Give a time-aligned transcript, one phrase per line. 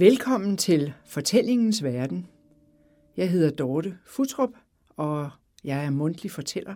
[0.00, 2.28] Velkommen til Fortællingens Verden.
[3.16, 4.50] Jeg hedder Dorte Futrup,
[4.96, 5.30] og
[5.64, 6.74] jeg er mundtlig fortæller.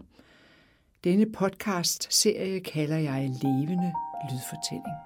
[1.04, 3.92] Denne podcast-serie kalder jeg Levende
[4.30, 4.96] Lydfortælling.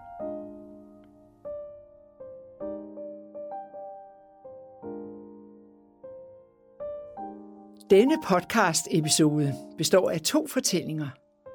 [7.90, 11.08] Denne podcast-episode består af to fortællinger,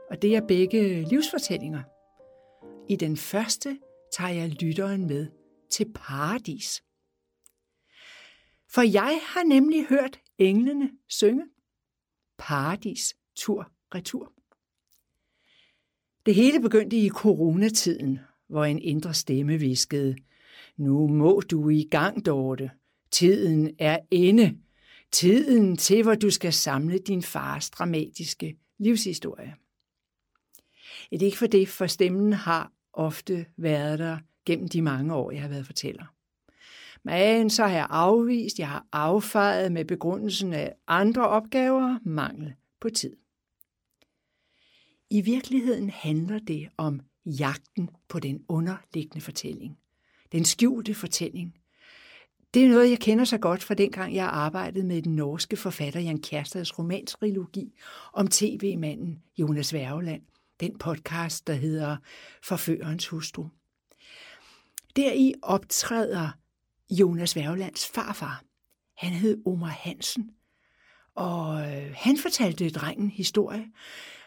[0.10, 1.82] og det er begge livsfortællinger.
[2.90, 3.78] I den første
[4.18, 5.41] tager jeg lytteren med
[5.72, 6.84] til paradis.
[8.70, 11.46] For jeg har nemlig hørt englene synge
[12.38, 14.34] paradis tur retur.
[16.26, 20.16] Det hele begyndte i coronatiden, hvor en indre stemme viskede,
[20.78, 22.72] nu må du i gang, Dorte.
[23.12, 24.58] Tiden er inde.
[25.12, 29.56] Tiden til, hvor du skal samle din fars dramatiske livshistorie.
[31.12, 35.32] Det er ikke for det, for stemmen har ofte været der gennem de mange år,
[35.32, 36.06] jeg har været fortæller.
[37.04, 42.90] Men så har jeg afvist, jeg har affejet med begrundelsen af andre opgaver, mangel på
[42.90, 43.16] tid.
[45.10, 49.78] I virkeligheden handler det om jagten på den underliggende fortælling.
[50.32, 51.56] Den skjulte fortælling.
[52.54, 56.00] Det er noget, jeg kender så godt fra dengang, jeg arbejdede med den norske forfatter
[56.00, 57.74] Jan Kjærstads romantrilogi
[58.14, 60.22] om tv-manden Jonas Værgeland.
[60.60, 61.98] Den podcast, der hedder
[62.44, 63.48] Forførerens hustru.
[64.96, 66.30] Deri optræder
[66.90, 68.44] Jonas Værgelands farfar.
[68.98, 70.32] Han hed Omar Hansen,
[71.16, 73.66] og øh, han fortalte drengen historie.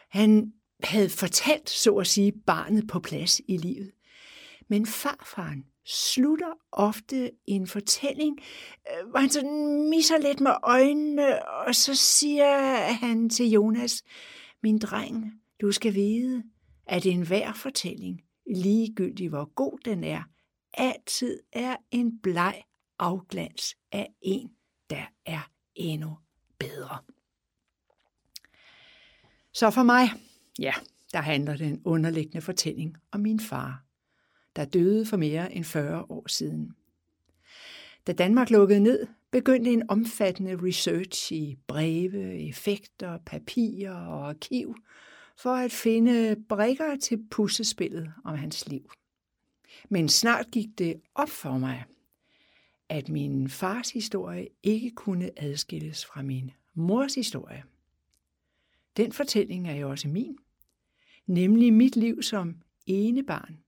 [0.09, 3.91] Han havde fortalt, så at sige, barnet på plads i livet.
[4.67, 8.39] Men farfaren slutter ofte en fortælling,
[8.91, 14.03] øh, hvor han sådan misser lidt med øjnene, og så siger han til Jonas,
[14.63, 16.43] min dreng, du skal vide,
[16.87, 18.21] at enhver fortælling,
[18.55, 20.23] ligegyldigt hvor god den er,
[20.77, 22.63] altid er en bleg
[22.99, 24.51] afglans af en,
[24.89, 26.17] der er endnu
[26.59, 26.97] bedre.
[29.53, 30.09] Så for mig,
[30.59, 30.73] ja,
[31.13, 33.83] der handler den underliggende fortælling om min far,
[34.55, 36.75] der døde for mere end 40 år siden.
[38.07, 44.75] Da Danmark lukkede ned, begyndte en omfattende research i breve, effekter, papirer og arkiv
[45.37, 48.91] for at finde brikker til puslespillet om hans liv.
[49.89, 51.83] Men snart gik det op for mig,
[52.89, 57.63] at min fars historie ikke kunne adskilles fra min mors historie.
[58.97, 60.37] Den fortælling er jo også min,
[61.25, 63.63] nemlig mit liv som ene barn,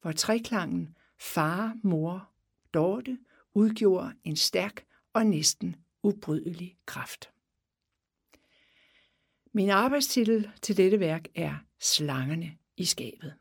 [0.00, 2.28] hvor treklangen far, mor,
[2.74, 3.18] Dorte
[3.54, 7.30] udgjorde en stærk og næsten ubrydelig kraft.
[9.52, 13.34] Min arbejdstitel til dette værk er Slangerne i skabet.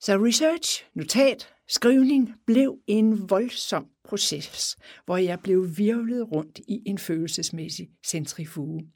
[0.00, 6.98] Så research, notat, skrivning blev en voldsom proces, hvor jeg blev virvlet rundt i en
[6.98, 8.88] følelsesmæssig centrifuge.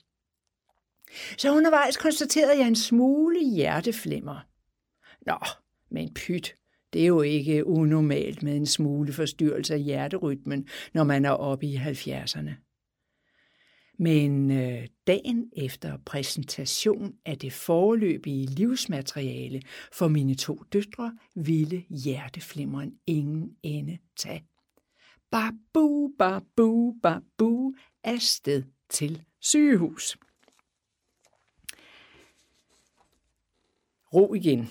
[1.39, 4.47] Så undervejs konstaterede jeg en smule hjerteflimmer.
[5.27, 5.39] Nå,
[5.91, 6.55] men pyt,
[6.93, 11.67] det er jo ikke unormalt med en smule forstyrrelse af hjerterytmen, når man er oppe
[11.67, 12.72] i 70'erne.
[13.99, 22.95] Men øh, dagen efter præsentation af det forløbige livsmateriale for mine to døtre ville hjerteflimmeren
[23.07, 24.45] ingen ende tage.
[25.31, 30.17] Babu, babu, babu, afsted til sygehus.
[34.15, 34.69] Ro igen,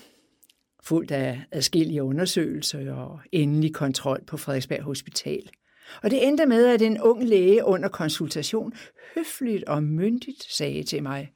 [0.82, 5.50] fuldt af adskillige undersøgelser og endelig kontrol på Frederiksberg Hospital–
[6.02, 8.72] og det endte med, at en ung læge under konsultation
[9.14, 11.32] høfligt og myndigt sagde til mig,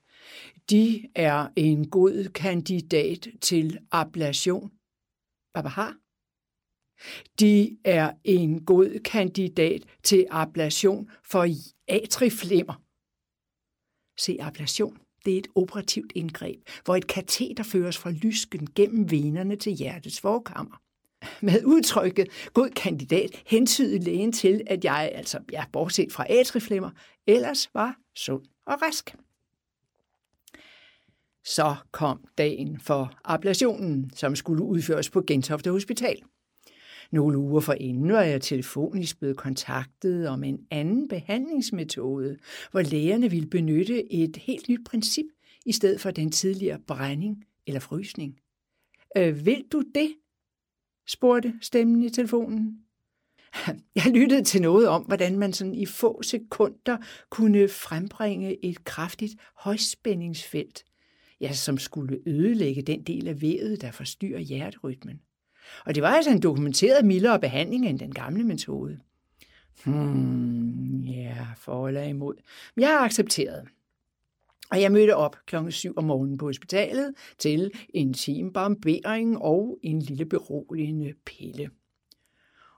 [0.71, 4.71] de er en god kandidat til ablation.
[5.53, 5.97] Hvad har?
[7.41, 11.47] De er en god kandidat til ablation for
[11.88, 12.82] atriflimmer.
[14.19, 19.56] Se, ablation, det er et operativt indgreb, hvor et kateter føres fra lysken gennem venerne
[19.56, 20.86] til hjertets forkammer
[21.42, 26.90] med udtrykket god kandidat hentydede lægen til, at jeg, altså ja, bortset fra atriflimmer,
[27.26, 29.16] ellers var sund og rask.
[31.44, 36.22] Så kom dagen for ablationen, som skulle udføres på Gentofte Hospital.
[37.12, 42.36] Nogle uger forinden var jeg telefonisk blevet kontaktet om en anden behandlingsmetode,
[42.70, 45.26] hvor lægerne ville benytte et helt nyt princip
[45.66, 48.38] i stedet for den tidligere brænding eller frysning.
[49.16, 50.14] Øh, vil du det?
[51.06, 52.79] Spurgte stemmen i telefonen.
[53.97, 56.97] Jeg lyttede til noget om, hvordan man sådan i få sekunder
[57.31, 60.85] kunne frembringe et kraftigt højspændingsfelt,
[61.41, 65.20] ja, som skulle ødelægge den del af vævet, der forstyrrer hjerterytmen.
[65.87, 68.99] Og det var altså en dokumenteret mildere behandling end den gamle metode.
[69.85, 72.35] Hmm, ja, for eller imod.
[72.76, 73.69] Jeg har accepteret.
[74.70, 79.78] Og jeg mødte op klokken 7 om morgenen på hospitalet til en time barbering og
[79.82, 81.70] en lille beroligende pille.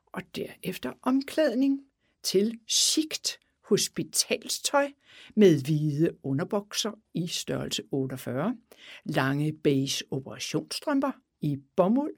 [0.07, 1.81] Og derefter omklædning
[2.23, 3.39] til sigt
[3.69, 4.91] hospitalstøj
[5.37, 8.57] med hvide underbukser i størrelse 48,
[9.05, 12.15] lange beige operationsstrømper i bomuld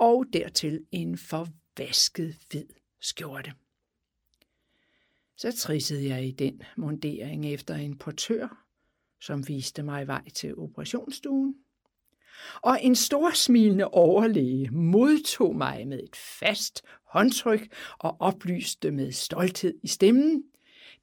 [0.00, 2.66] og dertil en forvasket hvid
[3.00, 3.52] skjorte.
[5.36, 8.67] Så trissede jeg i den mundering efter en portør,
[9.20, 11.54] som viste mig vej til operationsstuen.
[12.62, 19.74] Og en stor smilende overlæge modtog mig med et fast håndtryk og oplyste med stolthed
[19.82, 20.44] i stemmen.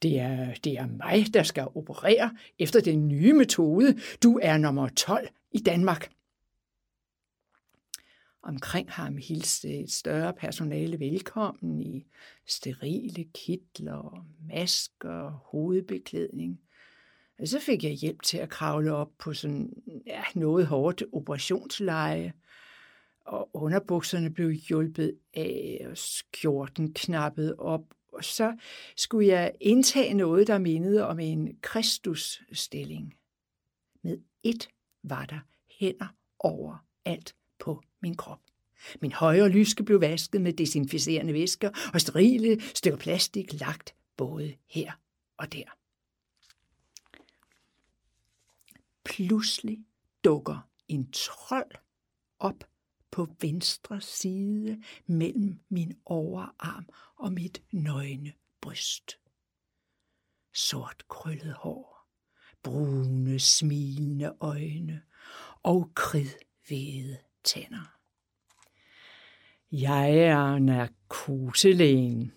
[0.02, 4.00] Det er, det er mig, der skal operere efter den nye metode.
[4.24, 6.12] Du er nummer 12 i Danmark.
[8.44, 12.06] Omkring ham hilste et større personale velkommen i
[12.48, 16.60] sterile kitler, masker, hovedbeklædning.
[17.40, 19.74] Og så fik jeg hjælp til at kravle op på sådan
[20.06, 22.34] ja, noget hårdt operationsleje,
[23.26, 27.84] og underbukserne blev hjulpet af, og skjorten knappet op,
[28.14, 28.58] og så
[28.98, 33.14] skulle jeg indtage noget, der mindede om en Kristusstilling.
[34.04, 34.70] Med et
[35.04, 35.40] var der
[35.80, 36.08] hænder
[36.40, 38.40] over alt på min krop.
[39.02, 44.92] Min højre lyske blev vasket med desinficerende væsker og sterile stykker plastik lagt både her
[45.38, 45.78] og der.
[49.06, 49.80] Pludselig
[50.24, 51.72] dukker en trold
[52.40, 52.64] op
[53.12, 59.20] på venstre side mellem min overarm og mit nøgne bryst.
[60.54, 62.08] Sort krøllet hår,
[62.64, 65.02] brune smilende øjne
[65.64, 67.96] og kridhvide tænder.
[69.72, 72.32] Jeg er narkoselægen.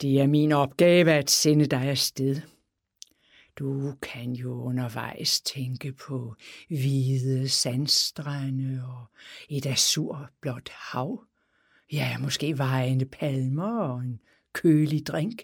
[0.00, 2.40] Det er min opgave at sende dig afsted.
[3.60, 6.36] Du kan jo undervejs tænke på
[6.68, 9.06] hvide sandstrande og
[9.48, 11.24] et azurblåt hav.
[11.92, 14.20] Ja, måske vejende palmer og en
[14.52, 15.42] kølig drink.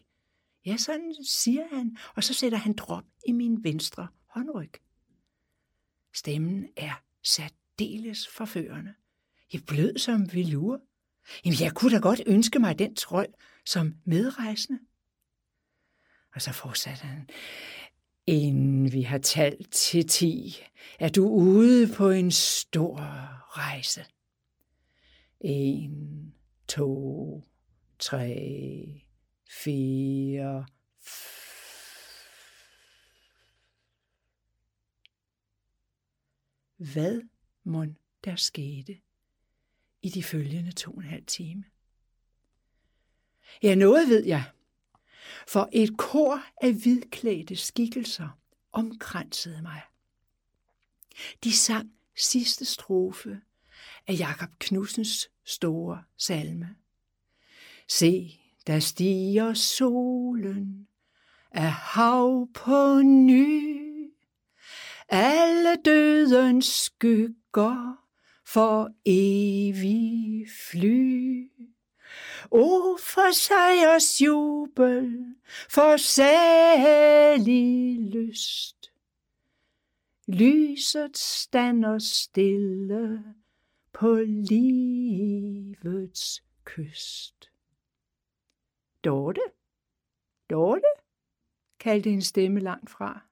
[0.67, 4.73] Ja, sådan siger han, og så sætter han drop i min venstre håndryg.
[6.15, 8.95] Stemmen er særdeles forførende.
[9.53, 10.81] Jeg blød som velur.
[11.45, 13.35] Jamen, jeg kunne da godt ønske mig den trold
[13.65, 14.79] som medrejsende.
[16.35, 17.29] Og så fortsatte han.
[18.27, 20.57] Inden vi har talt til ti,
[20.99, 22.97] er du ude på en stor
[23.59, 24.05] rejse.
[25.41, 26.35] En,
[26.69, 27.43] to,
[27.99, 29.03] tre,
[29.49, 30.67] fire,
[36.77, 37.21] Hvad
[37.65, 37.85] må
[38.25, 39.01] der skete
[40.03, 41.65] i de følgende to og en halv time?
[43.63, 44.45] Ja, noget ved jeg
[45.49, 48.29] for et kor af hvidklædte skikkelser
[48.73, 49.83] omkransede mig.
[51.45, 53.41] De sang sidste strofe
[54.07, 56.77] af Jakob Knudsens store salme.
[57.89, 60.89] Se, der stiger solen
[61.51, 63.83] af hav på ny.
[65.09, 67.97] Alle dødens skygger
[68.47, 71.51] for evig fly.
[72.51, 75.35] O for sejrs jubel,
[75.69, 78.93] for salig lyst.
[80.27, 83.25] Lyset stander stille
[83.93, 84.15] på
[84.49, 87.51] livets kyst.
[89.05, 89.41] Dorte?
[90.51, 90.89] Dorte?
[91.79, 93.27] kaldte en stemme langt fra.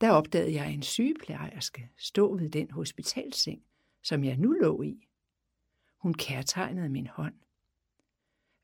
[0.00, 3.62] Der opdagede jeg en sygeplejerske stå ved den hospitalseng,
[4.02, 5.05] som jeg nu lå i.
[6.02, 7.34] Hun kærtegnede min hånd.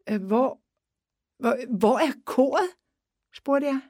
[0.08, 0.60] Øh, hvor,
[1.38, 2.68] hvor, hvor er koret?
[3.34, 3.80] spurgte jeg.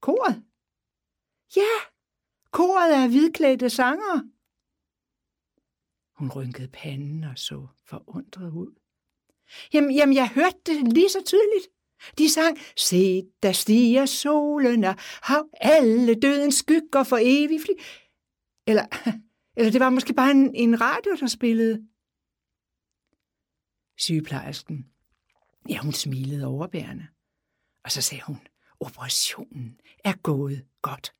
[0.00, 0.44] Koret?
[1.56, 1.74] Ja,
[2.50, 4.30] koret er hvidklædte sanger.
[6.18, 8.74] Hun rynkede panden og så forundret ud.
[9.72, 11.68] Jamen, jamen, jeg hørte det lige så tydeligt.
[12.18, 17.72] De sang, se, der stiger solen, og har alle dødens skygger for evigt fly.
[18.66, 18.84] Eller,
[19.56, 21.89] eller det var måske bare en, en radio, der spillede.
[24.00, 24.86] Sygeplejersken,
[25.68, 27.06] ja, hun smilede overbærende.
[27.84, 28.38] Og så sagde hun,
[28.80, 31.14] operationen er gået godt.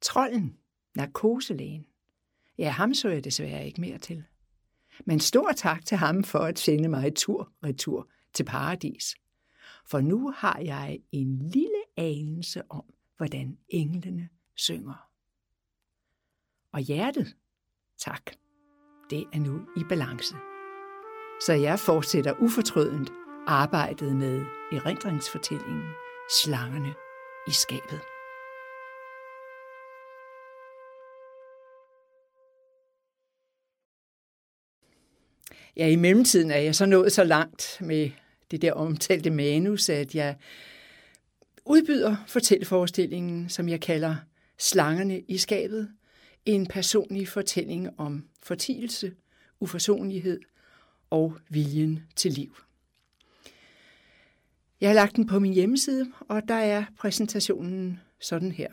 [0.00, 0.58] Trolden,
[0.94, 1.86] narkoselægen,
[2.58, 4.24] ja, ham så jeg desværre ikke mere til.
[5.04, 9.14] Men stor tak til ham for at sende mig tur-retur til paradis.
[9.86, 15.10] For nu har jeg en lille anelse om, hvordan englene synger.
[16.72, 17.36] Og hjertet,
[17.98, 18.30] Tak.
[19.10, 20.55] Det er nu i balance.
[21.40, 23.10] Så jeg fortsætter ufortrødent
[23.46, 25.90] arbejdet med erindringsfortællingen
[26.42, 26.94] Slangerne
[27.48, 28.00] i skabet.
[35.76, 38.10] Ja, i mellemtiden er jeg så nået så langt med
[38.50, 40.36] det der omtalte manus, at jeg
[41.64, 44.16] udbyder fortælleforestillingen, som jeg kalder
[44.58, 45.88] Slangerne i skabet,
[46.44, 49.12] en personlig fortælling om fortielse,
[49.60, 50.40] uforsonlighed
[51.10, 52.56] og viljen til liv.
[54.80, 58.68] Jeg har lagt den på min hjemmeside, og der er præsentationen sådan her.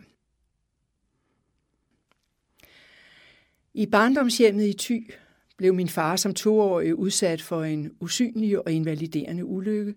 [3.73, 5.13] I barndomshjemmet i Thy
[5.57, 9.95] blev min far som toårig udsat for en usynlig og invaliderende ulykke,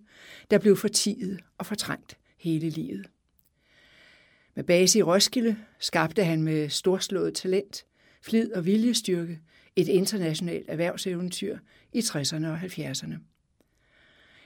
[0.50, 3.06] der blev fortiet og fortrængt hele livet.
[4.54, 7.86] Med base i Roskilde skabte han med storslået talent,
[8.22, 9.40] flid og viljestyrke
[9.76, 11.58] et internationalt erhvervseventyr
[11.92, 13.14] i 60'erne og 70'erne.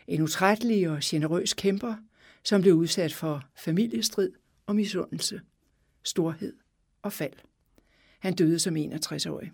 [0.07, 1.95] En utrættelig og generøs kæmper,
[2.43, 4.33] som blev udsat for familiestrid
[4.67, 5.41] og misundelse,
[6.03, 6.57] storhed
[7.03, 7.33] og fald.
[8.19, 9.53] Han døde som 61-årig.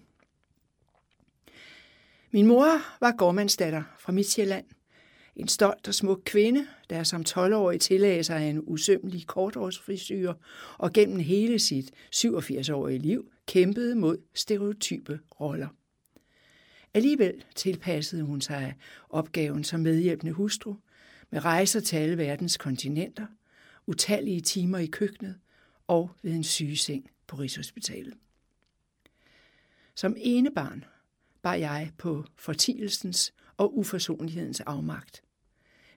[2.30, 2.66] Min mor
[3.00, 4.64] var gårdmandsdatter fra Midtjylland.
[5.36, 10.34] En stolt og smuk kvinde, der som 12-årig tillagde sig en usømmelig kortårsfrisyr
[10.78, 15.68] og gennem hele sit 87-årige liv kæmpede mod stereotype roller.
[16.94, 18.74] Alligevel tilpassede hun sig
[19.10, 20.74] opgaven som medhjælpende hustru,
[21.30, 23.26] med rejser til alle verdens kontinenter,
[23.86, 25.38] utallige timer i køkkenet
[25.86, 28.14] og ved en sygeseng på Rigshospitalet.
[29.94, 30.84] Som ene barn
[31.54, 35.22] jeg på fortielsens og uforsonlighedens afmagt.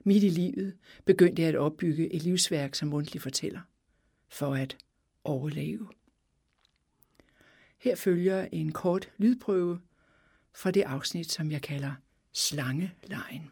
[0.04, 3.60] Midt i livet begyndte jeg at opbygge et livsværk som mundtlig fortæller,
[4.28, 4.76] for at
[5.24, 5.88] overleve.
[7.78, 9.80] Her følger en kort lydprøve
[10.54, 11.92] fra det afsnit, som jeg kalder
[12.32, 13.50] Slangelejen.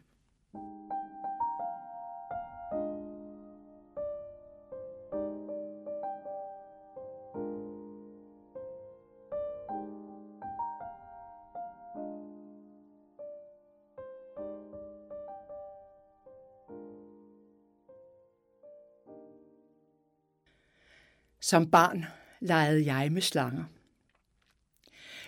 [21.49, 22.05] Som barn
[22.39, 23.63] legede jeg med slanger.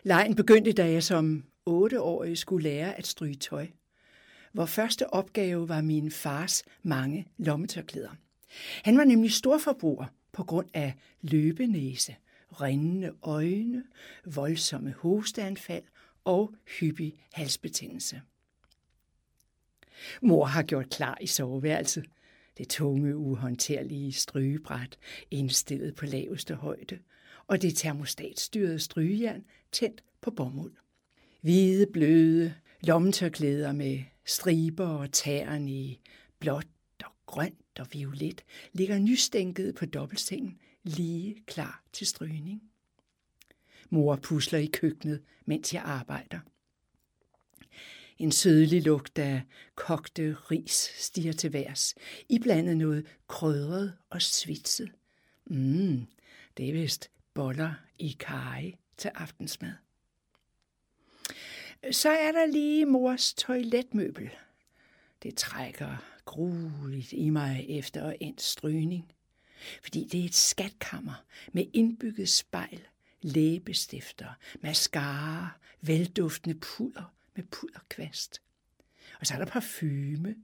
[0.04, 3.68] Lejen begyndte, da jeg som otteårig skulle lære at stryge tøj.
[4.54, 8.16] Vor første opgave var min fars mange lommetørklæder.
[8.84, 12.16] Han var nemlig storforbruger på grund af løbenæse,
[12.62, 13.84] rindende øjne,
[14.26, 15.84] voldsomme hosteanfald
[16.24, 18.22] og hyppig halsbetændelse.
[20.22, 22.06] Mor har gjort klar i soveværelset–
[22.62, 24.98] det tunge, uhåndterlige strygebræt
[25.32, 27.00] indstillet på laveste højde,
[27.48, 30.74] og det termostatstyrede strygejern tændt på bomuld.
[31.42, 36.02] Hvide, bløde lommetørklæder med striber og tæren i
[36.40, 36.68] blåt
[37.04, 42.64] og grønt og violet ligger nystænket på dobbeltsengen, lige klar til strygning.
[43.90, 46.40] Mor pusler i køkkenet, mens jeg arbejder.
[48.22, 49.42] En sødlig lugt af
[49.76, 51.96] kogte ris stiger til værs,
[52.30, 54.92] iblandet noget krydret og svitset.
[55.46, 56.08] Mm,
[56.58, 59.72] det er vist boller i kaj til aftensmad.
[61.92, 64.30] Så er der lige mors toiletmøbel.
[65.24, 69.12] Det trækker grueligt i mig efter en strygning,
[69.84, 71.24] fordi det er et skatkammer
[71.54, 72.88] med indbygget spejl,
[73.22, 74.30] læbestifter,
[74.62, 78.42] mascara, velduftende puder med pulverkvast.
[79.20, 80.36] Og så er der parfume,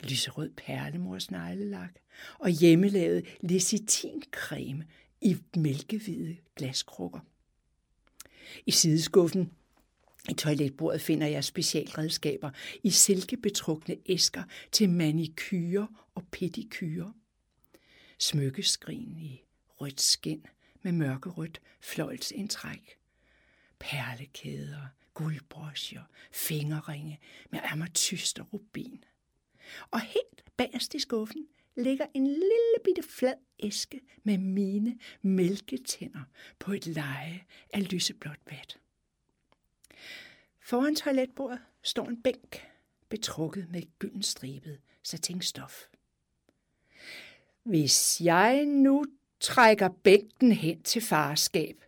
[0.00, 1.94] lyserød perlemors neglelak
[2.38, 4.86] og hjemmelavet lecitincreme
[5.20, 7.20] i mælkehvide glaskrukker.
[8.66, 9.52] I sideskuffen
[10.30, 12.50] i toiletbordet finder jeg specialredskaber
[12.82, 17.12] i silkebetrukne æsker til manikyre og pedikyre.
[18.18, 20.46] Smykkeskrin i rødt skin
[20.82, 22.98] med mørkerødt fløjlsindtræk.
[23.78, 26.02] Perlekæder, guldbrosjer,
[26.32, 29.04] fingerringe med ametyst og rubin.
[29.90, 36.22] Og helt bagerst i skuffen ligger en lille bitte flad æske med mine mælketænder
[36.58, 38.78] på et leje af lyseblåt vat.
[40.60, 42.66] Foran toiletbordet står en bænk,
[43.08, 45.82] betrukket med gyldenstribet satinstof.
[47.62, 49.04] Hvis jeg nu
[49.40, 51.84] trækker bænken hen til farskab,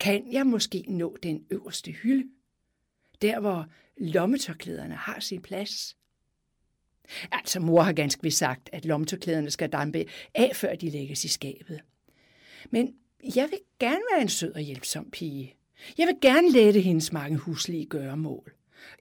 [0.00, 2.30] kan jeg måske nå den øverste hylde
[3.22, 5.96] der hvor lommetørklæderne har sin plads.
[7.32, 11.28] Altså, mor har ganske vist sagt, at lommetørklæderne skal dampe af, før de lægges i
[11.28, 11.80] skabet.
[12.70, 12.94] Men
[13.34, 15.54] jeg vil gerne være en sød og hjælpsom pige,
[15.98, 18.52] Jeg vil gerne lette hendes mange huslige gøremål.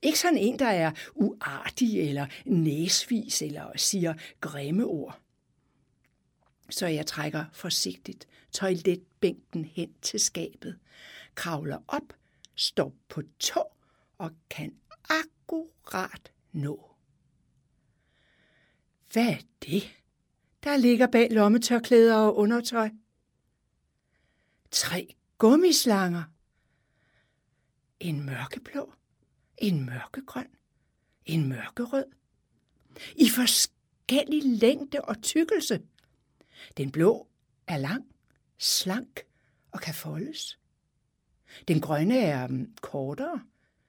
[0.01, 5.19] Ikke sådan en, der er uartig eller næsvis eller siger grimme ord.
[6.69, 10.77] Så jeg trækker forsigtigt toiletbænken hen til skabet,
[11.35, 12.13] kravler op,
[12.55, 13.76] står på tå
[14.17, 14.75] og kan
[15.09, 16.95] akkurat nå.
[19.13, 19.83] Hvad er det,
[20.63, 22.89] der ligger bag lommetørklæder og undertøj?
[24.71, 26.23] Tre gummislanger.
[27.99, 28.93] En mørkeblå,
[29.57, 30.47] en mørkegrøn,
[31.25, 32.05] en mørkerød.
[33.15, 35.81] I forskellig længde og tykkelse.
[36.77, 37.27] Den blå
[37.67, 38.05] er lang,
[38.57, 39.19] slank
[39.71, 40.59] og kan foldes.
[41.67, 43.41] Den grønne er mm, kortere,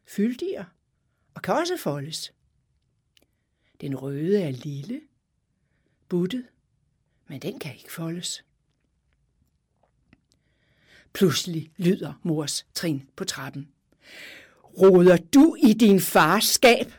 [0.09, 0.67] fyldigere
[1.35, 2.33] og kan også foldes.
[3.81, 5.01] Den røde er lille,
[6.09, 6.47] buttet,
[7.27, 8.45] men den kan ikke foldes.
[11.13, 13.69] Pludselig lyder mors trin på trappen.
[14.63, 16.93] Roder du i din fars skab?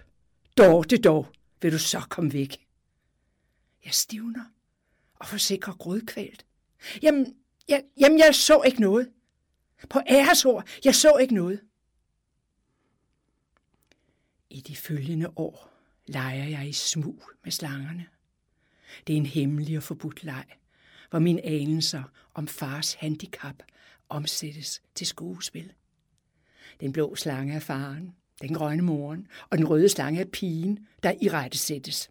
[0.58, 1.28] Dorte dog,
[1.62, 2.68] vil du så komme væk.
[3.86, 4.46] Jeg stivner
[5.16, 6.46] og forsikrer grødkvælt.
[7.02, 7.36] Jamen,
[7.68, 9.12] jeg, jamen, jeg så ikke noget.
[9.90, 11.62] På æresord, jeg så ikke noget.
[14.50, 15.74] I de følgende år
[16.08, 18.06] leger jeg i smug med slangerne.
[19.08, 20.46] Det er en hemmelig og forbudt leg,
[21.10, 22.04] hvor mine anelser
[22.34, 23.64] om fars handicap
[24.10, 25.72] omsættes til skuespil.
[26.80, 31.14] Den blå slange er faren, den grønne moren, og den røde slange er pigen, der
[31.22, 32.10] i rette sættes.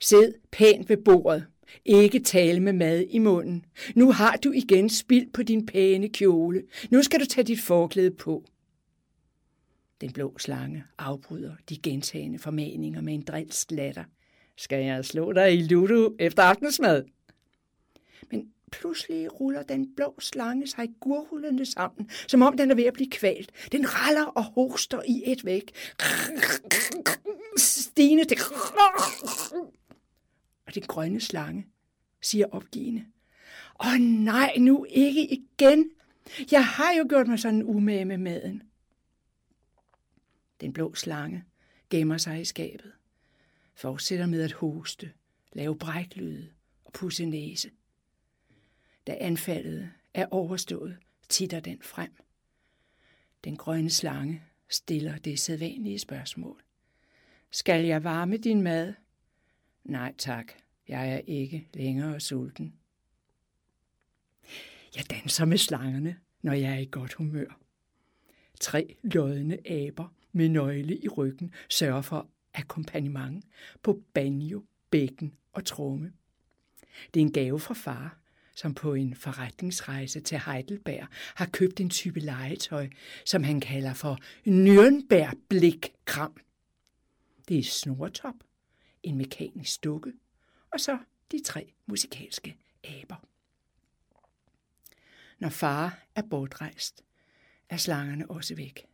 [0.00, 1.46] Sid pænt ved bordet.
[1.84, 3.64] Ikke tale med mad i munden.
[3.94, 6.62] Nu har du igen spild på din pæne kjole.
[6.90, 8.44] Nu skal du tage dit forklæde på.
[10.00, 14.04] Den blå slange afbryder de gentagende formaninger med en drilsk latter.
[14.56, 17.04] Skal jeg slå dig i ludo efter aftensmad?
[18.30, 22.94] Men pludselig ruller den blå slange sig gurhullende sammen, som om den er ved at
[22.94, 23.50] blive kvalt.
[23.72, 25.72] Den raller og hoster i et væk.
[27.58, 28.38] Stine til...
[30.66, 31.66] Og den grønne slange
[32.22, 33.04] siger opgivende.
[33.84, 35.90] Åh nej, nu ikke igen.
[36.50, 38.62] Jeg har jo gjort mig sådan umage med maden.
[40.60, 41.44] Den blå slange
[41.90, 42.92] gemmer sig i skabet.
[43.74, 45.12] Fortsætter med at hoste,
[45.52, 46.50] lave bræklyde
[46.84, 47.70] og pusse næse.
[49.06, 50.96] Da anfaldet er overstået,
[51.28, 52.10] titter den frem.
[53.44, 56.62] Den grønne slange stiller det sædvanlige spørgsmål.
[57.50, 58.94] Skal jeg varme din mad?
[59.84, 60.52] Nej tak,
[60.88, 62.74] jeg er ikke længere sulten.
[64.96, 67.60] Jeg danser med slangerne, når jeg er i godt humør.
[68.60, 73.44] Tre lodne aber med nøgle i ryggen sørger for akkompagnement
[73.82, 76.12] på banjo, bækken og tromme.
[77.14, 78.18] Det er en gave fra far,
[78.54, 82.88] som på en forretningsrejse til Heidelberg har købt en type legetøj,
[83.24, 86.34] som han kalder for Nürnberg-blikkram.
[87.48, 88.34] Det er snortop,
[89.02, 90.12] en mekanisk dukke,
[90.72, 90.98] og så
[91.32, 93.26] de tre musikalske aber.
[95.38, 97.04] Når far er bortrejst,
[97.68, 98.86] er slangerne også væk.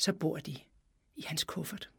[0.00, 0.56] Så bor de
[1.16, 1.90] i hans kuffert.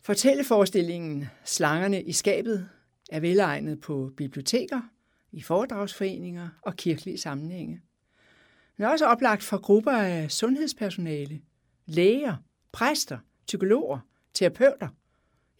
[0.00, 2.68] Fortælleforestillingen Slangerne i skabet
[3.10, 4.80] er velegnet på biblioteker,
[5.32, 7.82] i foredragsforeninger og kirkelige sammenhænge.
[8.76, 11.40] Den er også oplagt for grupper af sundhedspersonale,
[11.86, 12.36] læger,
[12.72, 13.98] præster, psykologer,
[14.34, 14.88] terapeuter,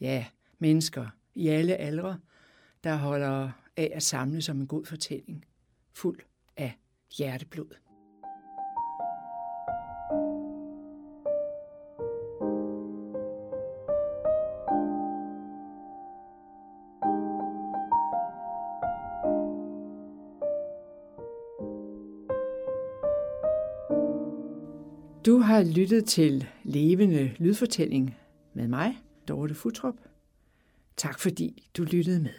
[0.01, 0.27] ja,
[0.59, 2.19] mennesker i alle aldre,
[2.85, 5.45] der holder af at samle som en god fortælling,
[5.93, 6.21] fuld
[6.57, 6.79] af
[7.17, 7.88] hjerteblod.
[25.59, 28.17] Har lyttet til Levende Lydfortælling
[28.55, 29.95] med mig, Dorte Futrup.
[30.97, 32.31] Tak fordi du lyttede med.